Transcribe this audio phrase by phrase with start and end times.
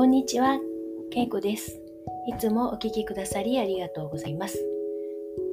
[0.00, 0.58] こんにちは、
[1.10, 1.78] けいこです。
[2.26, 4.58] いつもお聴きくださりありがとうございます。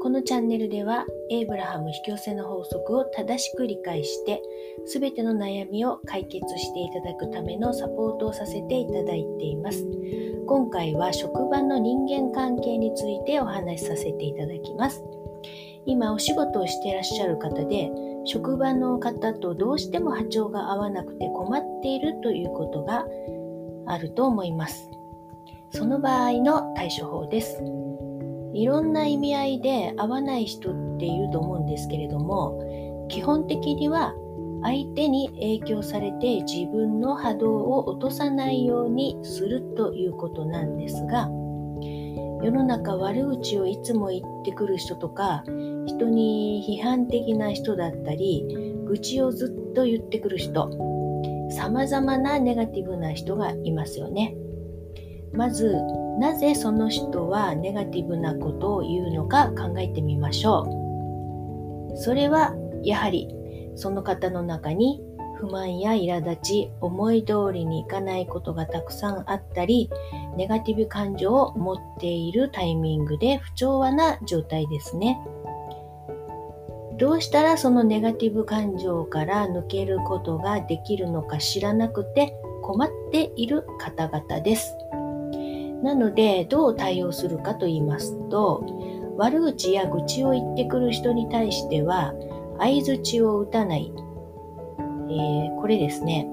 [0.02, 4.42] このチャンネルでは、エイブラハム引き寄せの法則を正しく理解して、
[4.86, 9.86] すべての悩みを解決していただくためのサポートをさせていただいています。
[10.48, 15.04] 今回は職場の人間関係についてお話しさせていただきます。
[15.86, 17.92] 今お仕事をしていらっしゃる方で、
[18.24, 23.06] 職場の方とどうしても波長が合わなくて困っているということが
[23.88, 24.90] あると思います。
[25.72, 27.62] その場合の対処法です。
[28.54, 34.16] いろんな意味合いで合わない人っていると思うんですけれども、基本的には
[34.64, 41.30] 相手に影響されて自分の波動を落とさないようにするということなんですが、
[42.44, 45.44] 世の中悪口をいつも言ってくる人とか、
[45.86, 48.46] 人に批判的な人だったり、
[48.86, 50.70] 愚痴をずっと言ってくる人、
[51.58, 54.36] 様々なネガティブな人がいますよね。
[55.34, 55.76] まず、
[56.20, 61.98] なぜその人はネガティブなことを言うのか考えてみましょう。
[61.98, 63.28] それは、やはり、
[63.76, 65.02] その方の中に
[65.40, 69.90] 不満や苛立ち、思い通りにいかないことがたくさんあったり、
[70.36, 75.20] ネガティブ感情を持っているタイミングで不調和な状態ですね。
[76.98, 84.76] どうしたらそのネガティブ感情から抜けることができるのか知らなくて困っている方々です。
[85.84, 88.66] なので、どう対応するかと言いますと、
[89.16, 92.14] 悪口や愚痴を言ってくる人に対しては、
[92.58, 93.94] 相槌を打たない。
[95.10, 96.28] えー、これですね。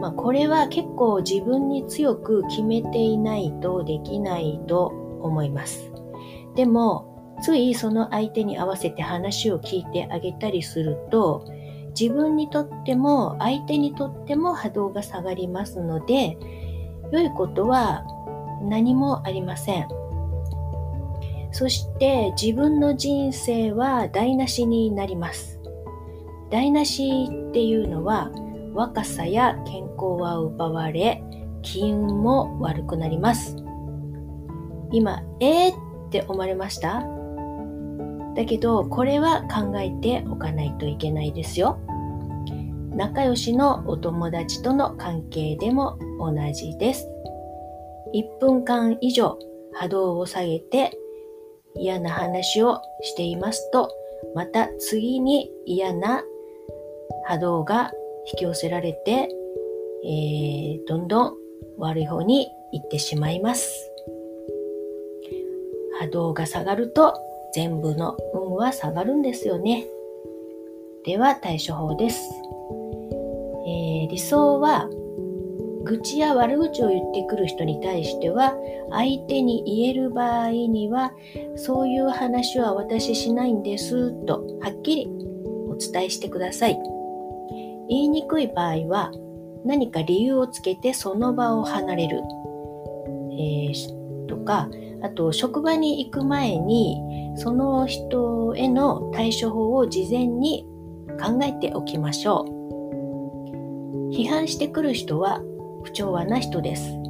[0.00, 4.86] まあ、これは結構自分に強く決めていないとできないと
[5.22, 5.92] 思います。
[6.54, 7.09] でも、
[7.40, 11.44] ついその相手に合わせて話を聞いてあげたりすると、
[11.98, 16.38] 自分にとっても相手にとっても波動が下がりますので、
[17.12, 18.04] 良いことは
[18.62, 19.88] 何もありません。
[21.52, 25.60] そして自分の人生は台無しになります。
[26.50, 28.30] 台無しっていうのは
[28.72, 31.22] 若さや健康は奪われ、
[31.62, 33.56] 気運も悪くなります。
[34.92, 37.19] 今、えーって思われました？
[38.34, 41.78] だけど、これは考えておかないといけないですよ。
[42.94, 47.08] 仲良しのお友達との関係でも同じです。
[48.14, 49.38] 1分間以上
[49.72, 50.98] 波動を下げて
[51.76, 53.90] 嫌な話をしていますと、
[54.34, 56.22] また次に嫌な
[57.26, 57.92] 波動が
[58.32, 59.28] 引き寄せられて、
[60.04, 61.34] えー、どんどん
[61.78, 63.90] 悪い方に行ってしまいます。
[66.00, 67.14] 波動が下がると
[67.54, 69.86] 全部の運は下がるんですよね。
[71.04, 72.20] では対処法です。
[73.66, 74.88] えー、理想は
[75.84, 78.54] 愚痴や悪口を言ってくる人に対しては
[78.90, 81.12] 相手に言える場合には
[81.56, 85.08] そういう話は私しないんですとはっきり
[85.68, 86.78] お伝えしてください。
[87.88, 89.10] 言いにくい場合は
[89.64, 92.20] 何か理由をつけてその場を離れる、
[93.32, 94.68] えー、とか
[95.02, 96.98] あと職場に行く前に
[97.36, 100.66] その人への対処法を事前に
[101.20, 104.12] 考えておきましょう。
[104.12, 105.40] 批判してくる人は
[105.84, 107.00] 不調和な人です。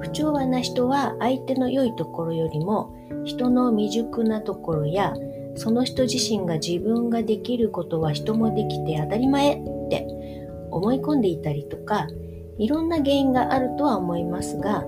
[0.00, 2.94] 不調和な人は相手の良いところよりも
[3.24, 5.14] 人の未熟なところや
[5.56, 10.06] その人自身が自分ができることは人もできて当たり前って
[10.70, 12.06] 思い込んでいたりとか
[12.58, 14.84] いろんな原因があるとは思いますが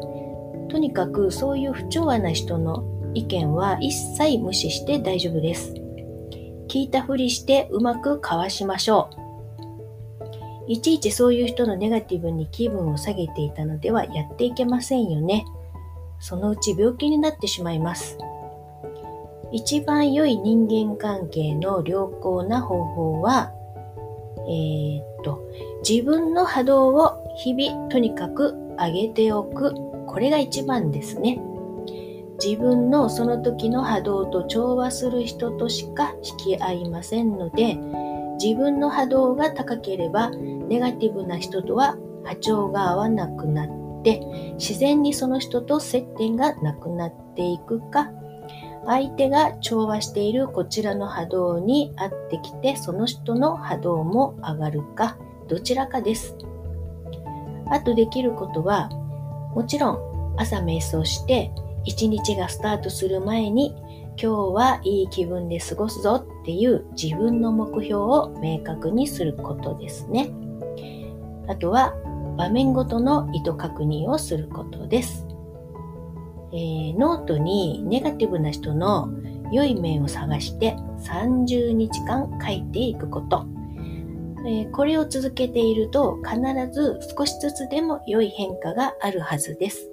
[0.69, 2.85] とにかくそういう不調和な人の
[3.15, 5.75] 意見は一切無視して大丈夫です。
[6.69, 9.29] 聞いたふりしてうまくかわしましょう。
[10.71, 15.47] いちいちそういう人のネガティブに気分を下げていたのではやっていけませんよね。
[16.21, 18.19] そのうち病気になってしまいます。
[19.51, 23.51] 一番良い人間関係の良好な方法は、
[24.47, 25.41] えー、っと、
[25.89, 29.88] 自分の波動を日々とにかく上げておく。
[30.09, 31.41] これが一番ですね。
[32.43, 37.77] 自分のその時の波動と調和する人としか引き合いませんので、
[38.43, 44.21] 自分の波動が高ければ、ネガティブな人とは波長が合わなくなって、
[44.57, 48.11] 自然にその人と接点がなくなっていくか、
[48.87, 55.19] 相手が調和しているこちらの波動に合ってきて、その人の波動も上がるか、
[55.49, 56.37] どちらかです。
[57.71, 58.89] あとできることは、
[59.55, 61.51] もちろん朝瞑想して
[61.85, 63.75] 一日がスタートする前に
[64.21, 70.31] 今日はいい気分で過ごすぞっていう自分の目標を明確にすることですね。
[71.47, 71.95] あとは、
[72.37, 75.27] 場面ごとの意図確認をすることです。
[76.53, 79.09] えー、ノートにネガティブな人の
[79.53, 83.47] 良い面を探して30日間書いていくこと。
[84.47, 86.41] え、これを続けていると必
[86.73, 89.91] ず少しずつでも良い変化があるはずです。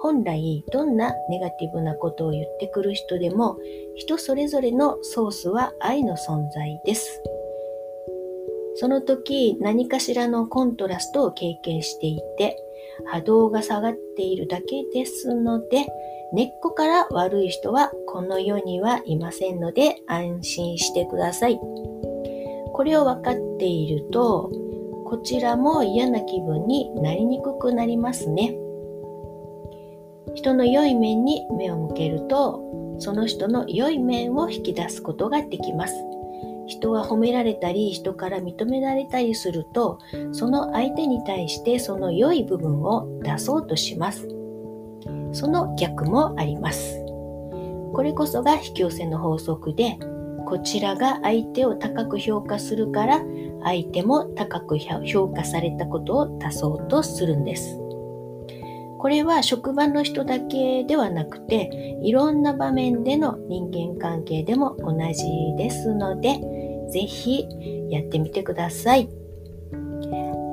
[0.00, 3.58] 本来どんなネガティブなことを言ってくる人でも
[3.96, 7.22] 人それぞれのソースは愛の存在です。
[8.76, 12.56] その時何かしらのコントラストを経験していて
[13.06, 15.86] 波動が下がっているだけですので
[16.32, 21.58] 根っこから悪い人はこの世にはいませんので安心してください。
[22.78, 24.52] これを分かっていると
[25.04, 28.54] こちらも嫌な気分になりにくくなりますね。
[30.36, 32.62] 人の良い面に目を向けると
[33.00, 35.94] その人の良い面を引き出すことができます。
[36.68, 39.98] 人が褒められたり人から認められたりすると
[40.30, 44.28] その相手に対してその良い部分を出そうとします
[45.32, 47.00] その逆もあります
[47.92, 49.98] これこそが引き寄せの法則で
[50.48, 53.20] こちらが相手を高く評価するから
[53.62, 57.78] 相手も高く評価されたことを出そうとするんです
[58.98, 65.24] これは職場の人だけではなくていろんな場面での人間関係でも同じ
[65.62, 66.40] ですので
[66.90, 67.46] ぜひ
[67.90, 69.08] やってみてください。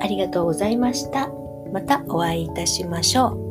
[0.00, 1.30] ありがとうございました。
[1.72, 3.45] またお会いいたしましょう。